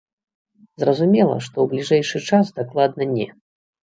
[0.83, 3.27] Зразумела, што ў бліжэйшы час дакладна не.